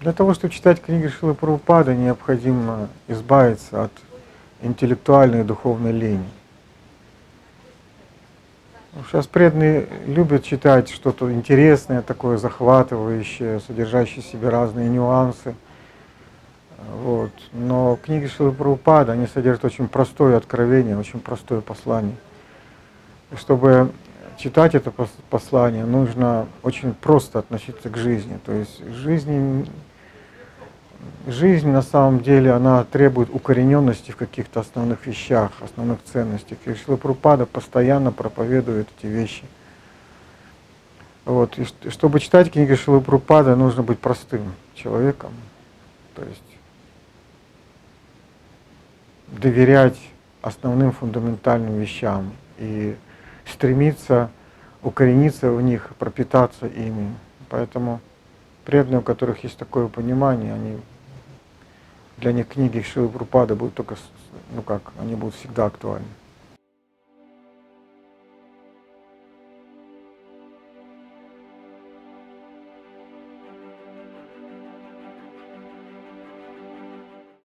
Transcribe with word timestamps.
Для 0.00 0.12
того, 0.12 0.34
чтобы 0.34 0.52
читать 0.52 0.82
книги 0.82 1.08
Шилы 1.08 1.34
Прабхупады, 1.34 1.94
необходимо 1.94 2.88
избавиться 3.08 3.84
от 3.84 3.92
интеллектуальной 4.60 5.40
и 5.40 5.44
духовной 5.44 5.92
лени. 5.92 6.28
Сейчас 9.08 9.26
преданные 9.26 9.88
любят 10.06 10.44
читать 10.44 10.90
что-то 10.90 11.32
интересное, 11.32 12.02
такое 12.02 12.36
захватывающее, 12.36 13.60
содержащее 13.60 14.22
в 14.22 14.26
себе 14.26 14.50
разные 14.50 14.88
нюансы. 14.90 15.54
Вот. 17.02 17.32
Но 17.52 17.98
книги 18.02 18.26
Шилы 18.26 18.52
Прабхупада, 18.52 19.12
они 19.12 19.26
содержат 19.26 19.64
очень 19.64 19.88
простое 19.88 20.36
откровение, 20.36 20.98
очень 20.98 21.20
простое 21.20 21.62
послание. 21.62 22.16
И 23.32 23.36
чтобы 23.36 23.90
читать 24.38 24.74
это 24.74 24.92
послание, 25.30 25.84
нужно 25.84 26.46
очень 26.62 26.94
просто 26.94 27.38
относиться 27.38 27.88
к 27.90 27.96
жизни. 27.96 28.38
То 28.44 28.52
есть 28.52 28.84
жизни, 28.88 29.66
жизнь 31.26 31.68
на 31.68 31.82
самом 31.82 32.20
деле, 32.20 32.52
она 32.52 32.84
требует 32.84 33.30
укорененности 33.30 34.10
в 34.10 34.16
каких-то 34.16 34.60
основных 34.60 35.06
вещах, 35.06 35.52
основных 35.60 35.98
ценностях. 36.04 36.58
И 36.66 36.74
Шила 36.74 36.96
Прупада 36.96 37.46
постоянно 37.46 38.12
проповедует 38.12 38.88
эти 38.98 39.06
вещи. 39.06 39.44
Вот. 41.24 41.58
И 41.58 41.90
чтобы 41.90 42.20
читать 42.20 42.52
книги 42.52 42.74
Шилы 42.74 43.00
Прупада, 43.00 43.56
нужно 43.56 43.82
быть 43.82 43.98
простым 43.98 44.54
человеком. 44.74 45.32
То 46.14 46.22
есть 46.22 46.42
доверять 49.26 49.98
основным 50.40 50.92
фундаментальным 50.92 51.80
вещам 51.80 52.32
и 52.58 52.94
стремиться 53.46 54.30
укорениться 54.82 55.50
в 55.50 55.60
них, 55.62 55.90
пропитаться 55.98 56.66
ими. 56.66 57.14
Поэтому 57.48 58.00
преданные, 58.64 59.00
у 59.00 59.02
которых 59.02 59.44
есть 59.44 59.58
такое 59.58 59.88
понимание, 59.88 60.54
они 60.54 60.78
для 62.18 62.32
них 62.32 62.48
книги 62.48 62.80
Шилы 62.80 63.08
Прупады 63.08 63.54
будут 63.54 63.74
только, 63.74 63.96
ну 64.54 64.62
как, 64.62 64.92
они 64.98 65.14
будут 65.14 65.34
всегда 65.34 65.66
актуальны. 65.66 66.06